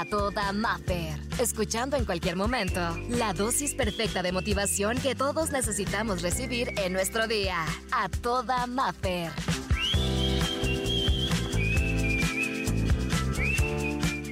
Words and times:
a 0.00 0.06
toda 0.06 0.52
Maffer. 0.52 1.18
Escuchando 1.38 1.96
en 1.96 2.06
cualquier 2.06 2.34
momento 2.34 2.80
la 3.10 3.34
dosis 3.34 3.74
perfecta 3.74 4.22
de 4.22 4.32
motivación 4.32 4.98
que 4.98 5.14
todos 5.14 5.50
necesitamos 5.50 6.22
recibir 6.22 6.70
en 6.78 6.94
nuestro 6.94 7.26
día. 7.26 7.66
A 7.92 8.08
toda 8.08 8.66
Maffer. 8.66 9.30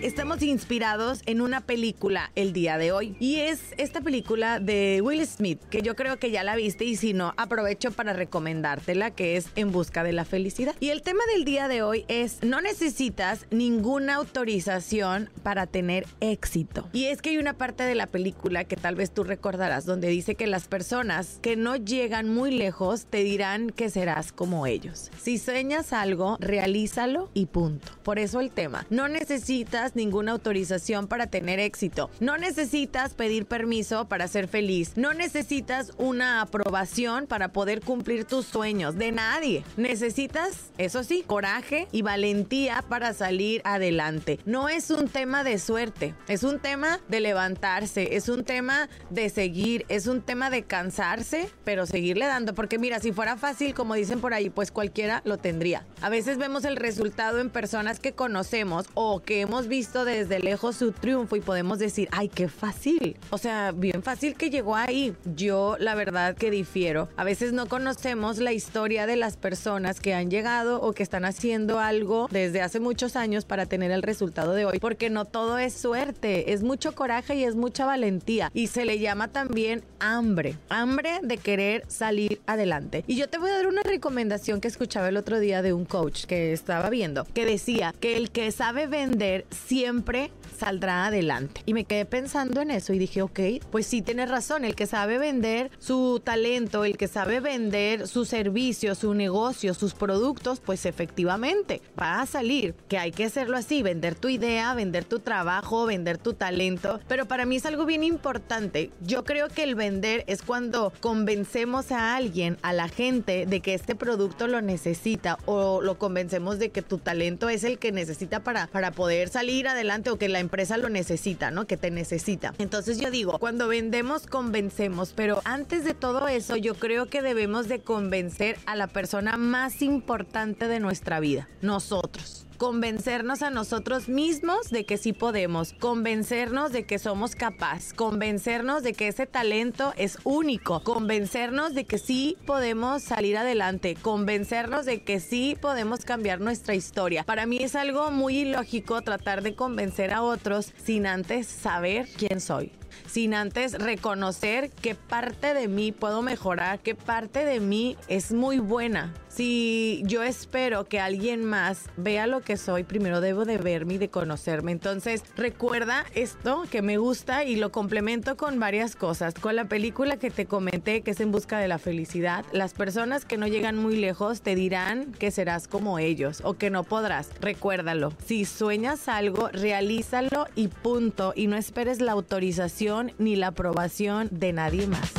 Estamos 0.09 0.43
inspirados 0.43 1.21
en 1.27 1.43
una 1.43 1.61
película 1.61 2.33
el 2.35 2.55
día 2.55 2.79
de 2.79 2.93
hoy 2.93 3.15
y 3.21 3.41
es 3.41 3.75
esta 3.77 4.01
película 4.01 4.59
de 4.59 5.03
Will 5.03 5.25
Smith 5.27 5.61
que 5.69 5.83
yo 5.83 5.97
creo 5.97 6.19
que 6.19 6.31
ya 6.31 6.43
la 6.45 6.57
viste 6.57 6.87
y 6.87 6.97
si 6.97 7.13
no 7.13 7.35
aprovecho 7.37 7.91
para 7.91 8.15
recomendártela 8.15 9.11
que 9.11 9.37
es 9.37 9.49
En 9.55 9.71
busca 9.71 10.03
de 10.05 10.15
la 10.15 10.25
felicidad. 10.25 10.75
Y 10.81 10.89
el 10.89 11.03
tema 11.03 11.21
del 11.35 11.45
día 11.45 11.69
de 11.69 11.83
hoy 11.83 12.07
es 12.09 12.43
no 12.43 12.63
necesitas 12.63 13.45
ninguna 13.51 14.15
autorización 14.15 15.29
para 15.43 15.67
tener 15.67 16.07
éxito. 16.21 16.89
Y 16.95 17.05
es 17.05 17.21
que 17.21 17.29
hay 17.29 17.37
una 17.37 17.53
parte 17.53 17.83
de 17.83 17.95
la 17.95 18.07
película 18.07 18.65
que 18.65 18.77
tal 18.77 18.95
vez 18.95 19.11
tú 19.11 19.25
recordarás 19.25 19.85
donde 19.85 20.09
dice 20.09 20.37
que 20.37 20.47
las 20.47 20.69
personas 20.69 21.39
que 21.43 21.55
no 21.55 21.77
llegan 21.77 22.33
muy 22.33 22.51
lejos 22.51 23.05
te 23.11 23.25
dirán 23.25 23.69
que 23.69 23.91
serás 23.91 24.33
como 24.33 24.67
ellos. 24.67 25.11
Si 25.21 25.37
sueñas 25.37 25.93
algo, 25.93 26.39
realízalo 26.41 27.29
y 27.35 27.45
punto. 27.45 27.93
Por 28.05 28.19
eso 28.19 28.41
el 28.41 28.51
tema, 28.51 28.87
no 28.89 29.09
necesitas 29.09 29.97
ninguna 29.99 30.33
autorización 30.33 31.09
para 31.09 31.27
tener 31.27 31.61
éxito. 31.61 32.09
No 32.21 32.39
necesitas 32.39 33.13
pedir 33.13 33.45
permiso 33.45 34.09
para 34.09 34.29
ser 34.29 34.49
feliz. 34.49 34.93
No 34.97 35.13
necesitas 35.13 35.93
una 35.99 36.41
aprobación 36.41 37.27
para 37.27 37.53
poder 37.53 37.83
cumplir 37.83 38.25
tus 38.25 38.47
sueños. 38.47 38.97
De 38.97 39.13
nadie. 39.13 39.65
Necesitas, 39.77 40.71
eso 40.79 41.05
sí, 41.05 41.25
coraje 41.27 41.89
y 41.93 42.03
valentía 42.03 42.83
para 42.89 43.13
salir 43.13 43.61
adelante. 43.65 44.39
No 44.47 44.69
es 44.69 44.91
un 44.91 45.09
tema 45.09 45.45
de 45.45 45.59
suerte. 45.59 46.15
Es 46.29 46.45
un 46.45 46.61
tema 46.61 47.01
de 47.09 47.21
levantarse. 47.21 48.17
Es 48.17 48.29
un 48.29 48.45
tema 48.45 48.89
de 49.11 49.29
seguir. 49.29 49.85
Es 49.89 50.07
un 50.07 50.23
tema 50.23 50.49
de 50.49 50.63
cansarse, 50.63 51.51
pero 51.65 51.85
seguirle 51.85 52.27
dando. 52.27 52.55
Porque 52.55 52.79
mira, 52.79 53.01
si 53.01 53.13
fuera 53.13 53.37
fácil, 53.37 53.75
como 53.75 53.95
dicen 53.95 54.21
por 54.21 54.33
ahí, 54.33 54.49
pues 54.49 54.71
cualquiera 54.71 55.23
lo 55.25 55.39
tendría. 55.39 55.85
A 56.01 56.09
veces 56.09 56.39
vemos 56.39 56.65
el 56.65 56.77
resultado 56.77 57.41
en 57.41 57.51
personas 57.51 57.99
que 57.99 58.13
conocemos 58.13 58.87
o 58.95 59.21
que 59.21 59.41
hemos 59.41 59.67
visto 59.67 59.88
visto 59.89 60.05
desde 60.05 60.39
lejos 60.39 60.77
su 60.77 60.93
triunfo 60.93 61.37
y 61.37 61.41
podemos 61.41 61.79
decir, 61.79 62.11
ay, 62.13 62.29
qué 62.29 62.51
fácil. 62.51 63.17
O 63.31 63.39
sea, 63.39 63.73
bien 63.73 64.03
fácil 64.03 64.35
que 64.35 64.51
llegó 64.51 64.77
ahí. 64.77 65.15
Yo 65.35 65.77
la 65.81 65.95
verdad 65.95 66.37
que 66.37 66.51
difiero. 66.51 67.09
A 67.17 67.25
veces 67.25 67.55
no 67.55 67.69
conocemos 67.69 68.37
la 68.37 68.53
historia 68.53 69.07
de 69.07 69.17
las 69.17 69.39
personas 69.39 70.01
que 70.01 70.13
han 70.13 70.31
llegado 70.31 70.83
o 70.83 70.93
que 70.93 71.03
están 71.03 71.25
haciendo 71.25 71.81
algo 71.81 72.29
desde 72.31 72.61
hace 72.61 72.81
muchos 72.81 73.17
años 73.17 73.47
para 73.47 73.65
tener 73.65 73.91
el 73.91 74.03
resultado 74.03 74.53
de 74.53 74.67
hoy, 74.67 74.79
porque 74.79 75.09
no 75.09 75.25
todo 75.25 75.57
es 75.57 75.73
suerte, 75.73 76.53
es 76.53 76.63
mucho 76.63 76.95
coraje 76.95 77.37
y 77.37 77.45
es 77.45 77.55
mucha 77.55 77.87
valentía. 77.87 78.51
Y 78.53 78.67
se 78.67 78.85
le 78.85 78.99
llama 78.99 79.29
también 79.29 79.83
hambre, 80.01 80.59
hambre 80.69 81.21
de 81.23 81.39
querer 81.39 81.85
salir 81.89 82.43
adelante. 82.47 83.05
Y 83.07 83.17
yo 83.17 83.31
te 83.31 83.39
voy 83.39 83.49
a 83.49 83.55
dar 83.55 83.67
una 83.67 83.83
recomendación 83.83 84.61
que 84.61 84.69
escuchaba 84.69 85.09
el 85.09 85.17
otro 85.17 85.41
día 85.41 85.63
de 85.63 85.73
un 85.73 85.87
coach 85.87 86.27
que 86.27 86.53
estaba 86.53 86.91
viendo, 86.91 87.25
que 87.33 87.47
decía 87.47 87.95
que 87.99 88.19
el 88.19 88.31
que 88.31 88.53
sabe 88.53 88.87
vender 88.87 89.47
siempre 89.69 90.33
saldrá 90.59 91.07
adelante. 91.07 91.61
Y 91.67 91.75
me 91.75 91.85
quedé 91.85 92.07
pensando 92.07 92.63
en 92.63 92.71
eso 92.71 92.95
y 92.95 92.99
dije, 92.99 93.21
ok, 93.21 93.41
pues 93.71 93.87
sí 93.87 94.01
tienes 94.01 94.31
razón, 94.31 94.65
el 94.65 94.75
que 94.75 94.87
sabe 94.87 95.19
vender 95.19 95.71
su 95.79 96.21
talento, 96.25 96.85
el 96.85 96.97
que 96.97 97.07
sabe 97.07 97.41
vender 97.41 98.09
su 98.09 98.25
servicio, 98.25 98.95
su 98.95 99.13
negocio, 99.13 99.75
sus 99.75 99.93
productos, 99.95 100.61
pues 100.61 100.87
efectivamente 100.87 101.83
va 102.01 102.23
a 102.23 102.27
salir. 102.27 102.75
Que 102.89 102.99
hay 102.99 103.13
que 103.13 103.27
hacerlo 103.27 103.59
así, 103.59 103.83
vender 103.83 104.15
tu 104.15 104.29
idea, 104.29 104.73
vender 104.75 105.05
tu 105.05 105.19
trabajo, 105.19 105.85
vender 105.85 106.17
tu 106.17 106.33
talento. 106.33 106.99
Pero 107.07 107.27
para 107.27 107.45
mí 107.45 107.57
es 107.57 107.67
algo 107.67 107.85
bien 107.85 108.03
importante. 108.03 108.91
Yo 109.03 109.25
creo 109.25 109.49
que 109.49 109.65
el 109.65 109.75
vender 109.75 110.25
es 110.27 110.41
cuando 110.41 110.95
convencemos 111.01 111.93
a 111.93 112.17
alguien, 112.17 112.57
a 112.63 112.73
la 112.73 112.89
gente, 112.89 113.45
de 113.45 113.61
que 113.61 113.75
este 113.75 113.95
producto 113.95 114.49
lo 114.49 114.63
necesita 114.63 115.39
o 115.45 115.83
lo 115.83 115.99
convencemos 115.99 116.59
de 116.59 116.71
que 116.71 116.81
tu 116.81 116.99
talento 116.99 117.51
es 117.51 117.65
el 117.65 117.79
que 117.79 117.93
necesita 117.93 118.43
para, 118.43 118.67
para 118.69 118.93
poder 118.93 119.29
salir 119.29 119.58
adelante 119.67 120.11
o 120.11 120.19
que 120.19 120.29
la 120.29 120.39
empresa 120.39 120.77
lo 120.77 120.89
necesita, 120.89 121.51
¿no? 121.51 121.67
Que 121.67 121.77
te 121.77 121.91
necesita. 121.91 122.55
Entonces 122.59 123.01
yo 123.01 123.11
digo, 123.11 123.39
cuando 123.39 123.67
vendemos, 123.67 124.27
convencemos, 124.27 125.13
pero 125.17 125.41
antes 125.45 125.85
de 125.85 125.95
todo 125.95 126.29
eso, 126.29 126.57
yo 126.57 126.75
creo 126.75 127.07
que 127.07 127.23
debemos 127.23 127.69
de 127.69 127.81
convencer 127.81 128.59
a 128.67 128.77
la 128.77 128.87
persona 128.87 129.37
más 129.37 129.83
importante 129.83 130.69
de 130.69 130.81
nuestra 130.81 131.19
vida, 131.21 131.49
nosotros 131.61 132.48
convencernos 132.59 133.43
a 133.43 133.51
nosotros 133.51 134.09
mismos 134.09 134.71
de 134.71 134.85
que 134.85 134.99
sí 134.99 135.13
podemos, 135.13 135.73
convencernos 135.75 136.73
de 136.73 136.85
que 136.85 136.99
somos 136.99 137.37
capaz, 137.37 137.93
convencernos 137.95 138.83
de 138.83 138.93
que 138.93 139.09
ese 139.09 139.27
talento 139.27 139.95
es 139.97 140.19
único, 140.25 140.83
convencernos 140.83 141.75
de 141.75 141.85
que 141.85 141.99
sí 141.99 142.37
podemos 142.47 143.03
salir 143.03 143.37
adelante, 143.37 143.97
convencernos 144.01 144.85
de 144.85 145.03
que 145.05 145.21
sí 145.21 145.57
podemos 145.61 146.05
cambiar 146.05 146.41
nuestra 146.41 146.75
historia. 146.75 147.23
Para 147.25 147.47
mí 147.47 147.59
es 147.59 147.77
algo 147.77 148.11
muy 148.11 148.39
ilógico 148.39 149.01
tratar 149.03 149.43
de 149.43 149.55
convencer 149.55 150.13
a 150.13 150.23
otros 150.23 150.73
sin 150.77 151.07
antes 151.07 151.47
saber 151.47 152.09
quién 152.17 152.41
soy 152.41 152.73
sin 153.07 153.35
antes 153.35 153.73
reconocer 153.73 154.71
qué 154.71 154.95
parte 154.95 155.55
de 155.55 155.69
mí 155.69 155.93
puedo 155.93 156.23
mejorar, 156.23 156.81
qué 156.81 156.95
parte 156.95 157.45
de 157.45 157.61
mí 157.61 157.97
es 158.09 158.33
muy 158.33 158.59
buena. 158.59 159.15
Si 159.29 160.03
yo 160.05 160.23
espero 160.23 160.87
que 160.87 161.01
alguien 161.01 161.45
más 161.45 161.85
vea 161.97 162.27
lo 162.27 162.41
que 162.49 162.57
soy, 162.57 162.83
primero 162.83 163.21
debo 163.21 163.45
de 163.45 163.59
verme 163.59 163.95
y 163.95 163.99
de 163.99 164.09
conocerme. 164.09 164.73
Entonces, 164.73 165.23
recuerda 165.37 166.07
esto 166.15 166.65
que 166.71 166.81
me 166.81 166.97
gusta 166.97 167.45
y 167.45 167.57
lo 167.57 167.71
complemento 167.71 168.39
con 168.39 168.59
varias 168.59 168.97
cosas. 168.97 169.35
Con 169.35 169.55
la 169.55 169.67
película 169.67 170.17
que 170.17 170.31
te 170.31 170.47
comenté, 170.47 171.03
que 171.03 171.11
es 171.11 171.21
En 171.21 171.31
Busca 171.31 171.59
de 171.59 171.69
la 171.69 171.77
Felicidad, 171.79 172.47
las 172.53 172.73
personas 172.73 173.27
que 173.27 173.37
no 173.37 173.47
llegan 173.47 173.77
muy 173.77 173.97
lejos 173.97 174.41
te 174.41 174.55
dirán 174.55 175.13
que 175.13 175.31
serás 175.31 175.69
como 175.69 175.99
ellos 175.99 176.41
o 176.43 176.55
que 176.55 176.71
no 176.71 176.85
podrás. 176.85 177.29
Recuérdalo. 177.39 178.15
Si 178.25 178.47
sueñas 178.47 179.09
algo, 179.09 179.51
realízalo 179.53 180.47
y 180.55 180.69
punto. 180.69 181.35
Y 181.37 181.49
no 181.49 181.57
esperes 181.57 182.01
la 182.01 182.13
autorización 182.13 183.13
ni 183.19 183.37
la 183.37 183.49
aprobación 183.49 184.29
de 184.31 184.55
nadie 184.55 184.87
más. 184.87 185.13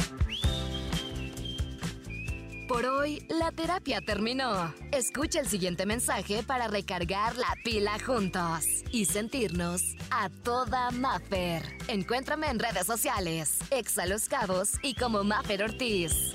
Por 2.80 2.88
hoy, 2.88 3.22
la 3.28 3.52
terapia 3.52 4.00
terminó. 4.00 4.74
Escucha 4.94 5.42
el 5.42 5.48
siguiente 5.48 5.86
mensaje 5.86 6.44
para 6.44 6.70
recargar 6.70 7.36
la 7.36 7.54
pila 7.62 7.98
juntos 8.00 8.86
y 8.90 9.04
sentirnos 9.04 9.98
a 10.12 10.30
toda 10.30 10.90
Maffer. 10.92 11.62
Encuéntrame 11.90 12.48
en 12.48 12.58
redes 12.58 12.86
sociales, 12.86 13.58
Exa 13.70 14.06
Los 14.06 14.30
Cabos 14.30 14.76
y 14.82 14.94
como 14.94 15.26
Maffer 15.26 15.62
Ortiz. 15.62 16.32